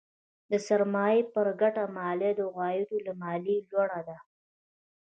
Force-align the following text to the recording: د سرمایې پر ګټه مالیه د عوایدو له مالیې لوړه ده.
د 0.49 0.51
سرمایې 0.67 1.23
پر 1.33 1.47
ګټه 1.61 1.83
مالیه 1.97 2.31
د 2.35 2.41
عوایدو 2.51 2.97
له 3.05 3.13
مالیې 3.21 3.57
لوړه 3.69 4.01
ده. 4.07 4.17